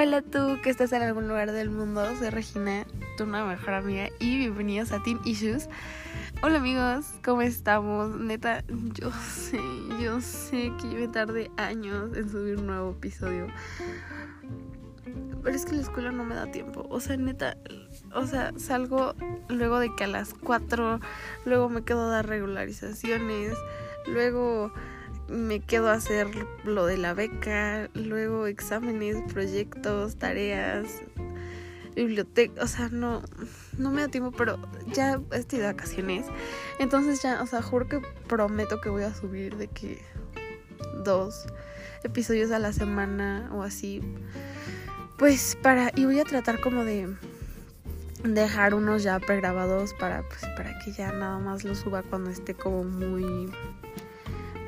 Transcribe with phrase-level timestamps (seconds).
[0.00, 2.86] Hola tú que estás en algún lugar del mundo, soy Regina,
[3.16, 5.68] tu nueva mejor amiga y bienvenidos a Teen Issues.
[6.40, 8.14] Hola amigos, ¿cómo estamos?
[8.14, 9.60] Neta, yo sé,
[10.00, 13.48] yo sé que yo me tardé años en subir un nuevo episodio.
[15.42, 16.86] Pero es que la escuela no me da tiempo.
[16.90, 17.56] O sea, neta,
[18.14, 19.16] o sea, salgo
[19.48, 21.00] luego de que a las 4,
[21.44, 23.58] luego me quedo a dar regularizaciones,
[24.06, 24.72] luego
[25.28, 26.28] me quedo a hacer
[26.64, 31.02] lo de la beca, luego exámenes, proyectos, tareas,
[31.94, 33.22] biblioteca, o sea, no,
[33.76, 34.58] no me da tiempo, pero
[34.92, 36.26] ya estoy de vacaciones.
[36.78, 40.02] Entonces ya, o sea, juro que prometo que voy a subir de que
[41.04, 41.46] dos
[42.04, 44.00] episodios a la semana o así.
[45.18, 47.08] Pues para, y voy a tratar como de
[48.22, 52.54] dejar unos ya pregrabados para, pues, para que ya nada más lo suba cuando esté
[52.54, 53.50] como muy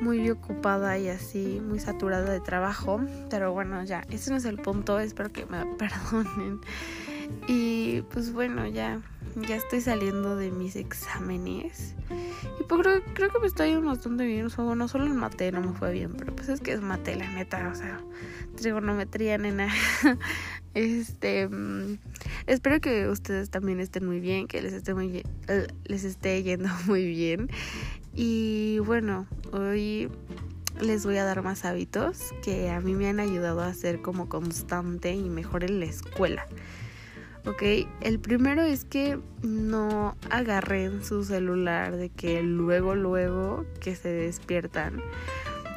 [0.00, 3.00] muy ocupada y así, muy saturada de trabajo.
[3.28, 6.60] Pero bueno, ya, ese no es el punto, espero que me perdonen.
[7.46, 9.00] Y pues bueno, ya,
[9.48, 11.94] ya estoy saliendo de mis exámenes.
[12.58, 14.46] Y pues creo, creo que me estoy yendo bastante bien.
[14.46, 16.80] O sea, bueno, solo en mate no me fue bien, pero pues es que es
[16.80, 18.00] mate, la neta, o sea,
[18.56, 19.68] trigonometría, nena.
[20.74, 21.98] este, mm,
[22.46, 26.68] espero que ustedes también estén muy bien, que les esté muy eh, les esté yendo
[26.86, 27.48] muy bien.
[28.14, 30.10] Y bueno, hoy
[30.80, 34.28] les voy a dar más hábitos que a mí me han ayudado a ser como
[34.28, 36.46] constante y mejor en la escuela.
[37.46, 37.62] Ok,
[38.02, 45.02] el primero es que no agarren su celular de que luego, luego que se despiertan.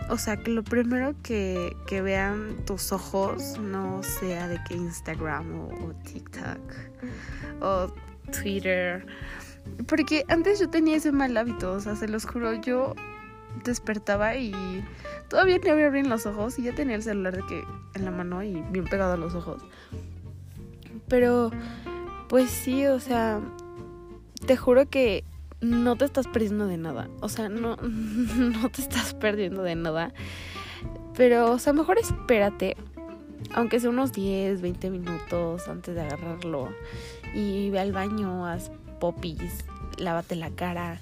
[0.10, 5.58] O sea, que lo primero que, que vean tus ojos no sea de que Instagram
[5.58, 6.60] o, o TikTok
[7.62, 7.94] o
[8.32, 9.06] Twitter
[9.88, 12.96] porque antes yo tenía ese mal hábito, o sea, se los juro, yo
[13.64, 14.54] despertaba y
[15.28, 18.12] todavía no había abrir los ojos y ya tenía el celular de que en la
[18.12, 19.62] mano y bien pegado a los ojos.
[21.08, 21.52] Pero,
[22.30, 23.42] pues sí, o sea,
[24.46, 25.24] te juro que
[25.62, 27.10] no te estás perdiendo de nada.
[27.22, 30.14] O sea, no, no te estás perdiendo de nada.
[31.16, 32.76] Pero, o sea, mejor espérate,
[33.54, 36.70] aunque sea unos 10, 20 minutos antes de agarrarlo.
[37.36, 38.72] Y ve al baño, haz
[39.04, 39.66] popis,
[39.98, 41.02] lávate la cara,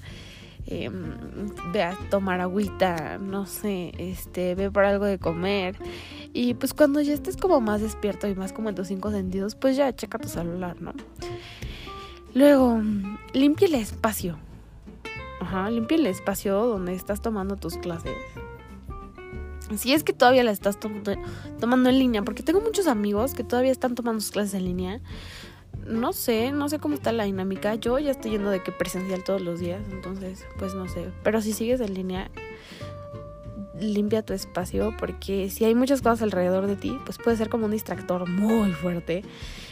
[0.65, 0.89] eh,
[1.71, 5.75] ve a tomar agüita, no sé, este, ve por algo de comer.
[6.33, 9.53] Y pues cuando ya estés como más despierto y más como en tus cinco sentidos,
[9.53, 10.93] pues ya checa tu celular, ¿no?
[12.33, 12.81] Luego,
[13.33, 14.39] limpia el espacio.
[15.39, 18.17] Ajá, limpia el espacio donde estás tomando tus clases.
[19.77, 23.71] Si es que todavía la estás tomando en línea, porque tengo muchos amigos que todavía
[23.71, 25.01] están tomando sus clases en línea
[25.85, 27.75] no sé, no sé cómo está la dinámica.
[27.75, 31.09] Yo ya estoy yendo de que presencial todos los días, entonces, pues no sé.
[31.23, 32.29] Pero si sigues en línea,
[33.79, 37.65] limpia tu espacio porque si hay muchas cosas alrededor de ti, pues puede ser como
[37.65, 39.23] un distractor muy fuerte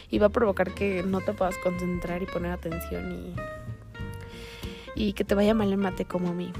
[0.09, 3.36] y va a provocar que no te puedas concentrar y poner atención y
[4.96, 6.52] y que te vaya mal en mate como a mí.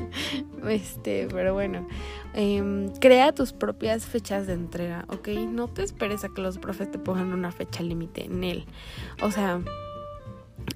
[0.68, 1.86] este, pero bueno,
[2.34, 5.28] em, crea tus propias fechas de entrega, ¿ok?
[5.48, 8.66] No te esperes a que los profes te pongan una fecha límite en él.
[9.22, 9.60] O sea,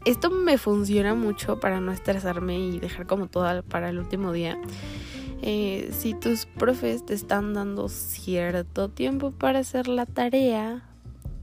[0.04, 4.58] esto me funciona mucho para no estresarme y dejar como todo para el último día.
[5.42, 10.88] Eh, si tus profes te están dando cierto tiempo para hacer la tarea,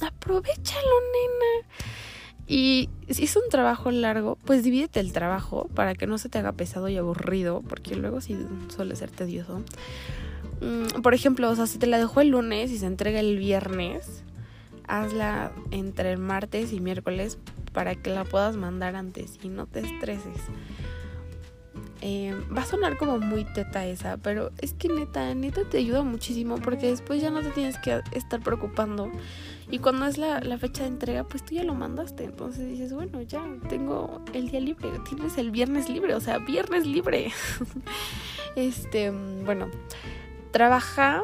[0.01, 1.68] aprovechalo, nena.
[2.51, 6.39] Y si es un trabajo largo, pues divídete el trabajo para que no se te
[6.39, 8.35] haga pesado y aburrido, porque luego sí
[8.69, 9.61] suele ser tedioso.
[10.59, 13.37] Mm, por ejemplo, o sea, si te la dejó el lunes y se entrega el
[13.37, 14.23] viernes,
[14.87, 17.37] hazla entre el martes y miércoles
[17.71, 20.41] para que la puedas mandar antes y no te estreses.
[22.01, 26.01] Eh, va a sonar como muy teta esa, pero es que neta, neta te ayuda
[26.01, 29.11] muchísimo porque después ya no te tienes que estar preocupando.
[29.69, 32.23] Y cuando es la, la, fecha de entrega, pues tú ya lo mandaste.
[32.23, 36.87] Entonces dices, bueno, ya tengo el día libre, tienes el viernes libre, o sea, viernes
[36.87, 37.31] libre.
[38.55, 39.69] este, bueno,
[40.51, 41.21] trabaja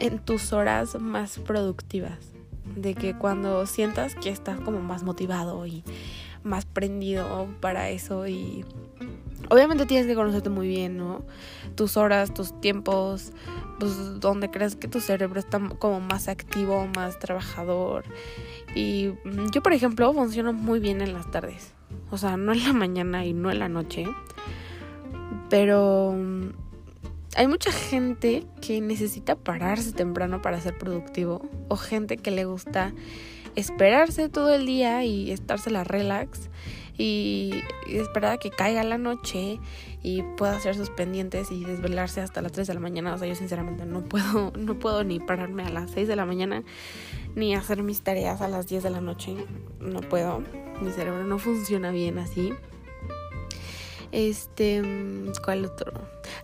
[0.00, 2.18] en tus horas más productivas.
[2.76, 5.82] De que cuando sientas que estás como más motivado y
[6.42, 8.64] más prendido para eso y
[9.50, 11.22] obviamente tienes que conocerte muy bien, ¿no?
[11.74, 13.32] Tus horas, tus tiempos,
[13.78, 18.04] pues donde crees que tu cerebro está como más activo, más trabajador.
[18.74, 21.74] Y mm, yo, por ejemplo, funciono muy bien en las tardes.
[22.10, 24.06] O sea, no en la mañana y no en la noche.
[25.50, 26.50] Pero mm,
[27.36, 31.42] hay mucha gente que necesita pararse temprano para ser productivo.
[31.68, 32.92] O gente que le gusta
[33.56, 36.48] esperarse todo el día y estársela relax
[37.00, 39.58] y, esperar a que caiga la noche
[40.02, 43.14] y pueda hacer sus pendientes y desvelarse hasta las 3 de la mañana.
[43.14, 46.26] O sea, yo sinceramente no puedo, no puedo ni pararme a las 6 de la
[46.26, 46.62] mañana
[47.34, 49.34] ni hacer mis tareas a las 10 de la noche.
[49.80, 50.42] No puedo.
[50.82, 52.52] Mi cerebro no funciona bien así.
[54.12, 54.82] Este,
[55.44, 55.92] ¿cuál otro?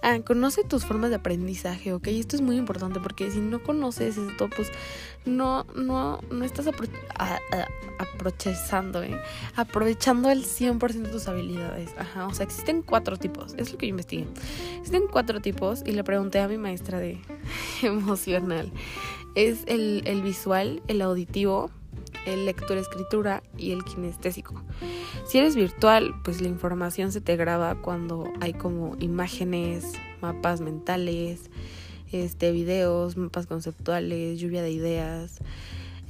[0.02, 2.08] Ah, conoce tus formas de aprendizaje, ¿ok?
[2.08, 4.70] Esto es muy importante porque si no conoces esto, pues
[5.24, 9.20] no, no, no estás aprovechando, ¿eh?
[9.56, 11.90] Aprovechando el 100% de tus habilidades.
[11.98, 14.26] Ajá, o sea, existen cuatro tipos, es lo que yo investigué.
[14.78, 17.18] Existen cuatro tipos y le pregunté a mi maestra de
[17.82, 18.70] emocional.
[19.34, 21.70] Es el, el visual, el auditivo,
[22.26, 24.54] el lectura-escritura y el kinestésico.
[25.26, 31.50] Si eres virtual, pues la información se te graba cuando hay como imágenes, mapas mentales,
[32.12, 35.38] este, videos, mapas conceptuales, lluvia de ideas.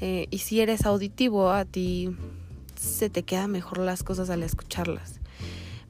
[0.00, 2.10] Eh, y si eres auditivo, a ti
[2.74, 5.20] se te quedan mejor las cosas al escucharlas.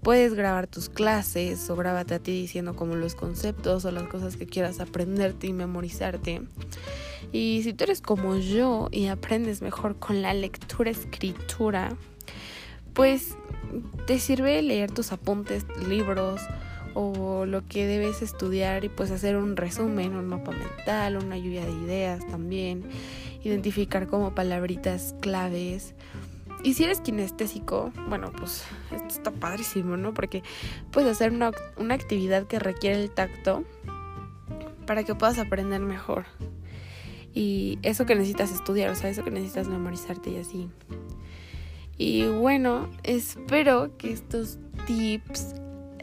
[0.03, 4.37] Puedes grabar tus clases o grábate a ti diciendo como los conceptos o las cosas
[4.37, 6.43] que quieras aprenderte y memorizarte.
[7.33, 11.97] Y si tú eres como yo y aprendes mejor con la lectura escritura,
[12.93, 13.37] pues
[14.07, 16.41] te sirve leer tus apuntes, libros
[16.95, 21.65] o lo que debes estudiar y pues hacer un resumen, un mapa mental, una lluvia
[21.67, 22.85] de ideas también,
[23.43, 25.95] identificar como palabritas claves
[26.67, 30.15] y si eres kinestésico, bueno, pues esto está padrísimo, ¿no?
[30.15, 30.43] Porque
[30.91, 33.63] puedes hacer una, una actividad que requiere el tacto
[34.85, 36.25] para que puedas aprender mejor.
[37.37, 40.71] Y eso que necesitas estudiar, o sea, eso que necesitas memorizarte y así.
[41.99, 45.55] Y bueno, espero que estos tips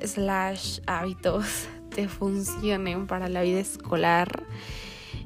[0.04, 4.44] slash hábitos te funcionen para la vida escolar.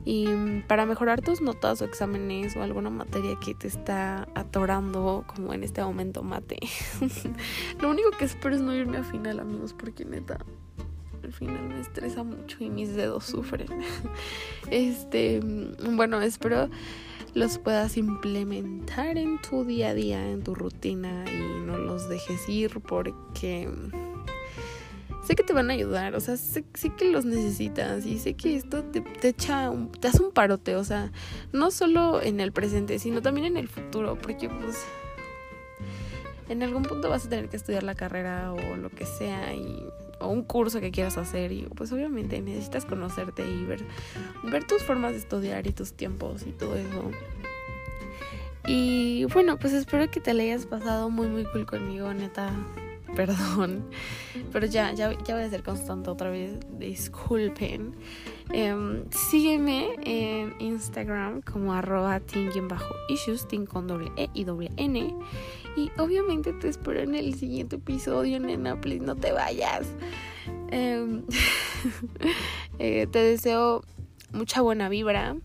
[0.05, 5.53] Y para mejorar tus notas o exámenes o alguna materia que te está atorando, como
[5.53, 6.57] en este momento mate.
[7.81, 10.37] Lo único que espero es no irme a final, amigos, porque neta,
[11.23, 13.67] al final me estresa mucho y mis dedos sufren.
[14.69, 16.69] Este, bueno, espero
[17.33, 22.49] los puedas implementar en tu día a día, en tu rutina y no los dejes
[22.49, 23.69] ir porque
[25.27, 26.63] sé que te van a ayudar, o sea, sé,
[26.97, 30.83] que los necesitas y sé que esto te, echa, un, te hace un parote, o
[30.83, 31.11] sea,
[31.51, 34.85] no solo en el presente, sino también en el futuro, porque pues
[36.47, 39.85] en algún punto vas a tener que estudiar la carrera o lo que sea y
[40.19, 43.83] o un curso que quieras hacer y pues obviamente necesitas conocerte y ver
[44.43, 47.11] ver tus formas de estudiar y tus tiempos y todo eso.
[48.65, 52.51] Y bueno, pues espero que te la hayas pasado muy muy cool conmigo, neta
[53.17, 53.83] perdón.
[54.53, 56.59] Pero ya, ya, ya voy a ser constante otra vez.
[56.77, 57.95] Disculpen.
[58.51, 62.21] Em, sígueme en Instagram como arroba
[62.69, 65.15] bajo issues con doble E y doble N.
[65.75, 68.79] Y obviamente te espero en el siguiente episodio, nena.
[68.79, 69.87] Please, no te vayas.
[70.69, 71.23] Em,
[72.79, 73.83] eh, te deseo
[74.31, 75.35] mucha buena vibra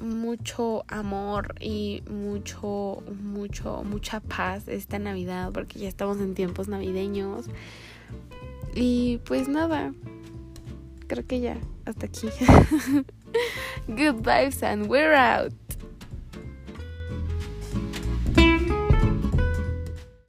[0.00, 7.46] mucho amor y mucho, mucho, mucha paz esta Navidad porque ya estamos en tiempos navideños.
[8.74, 9.92] Y pues nada,
[11.06, 12.28] creo que ya, hasta aquí.
[13.88, 15.52] Good vibes and we're out.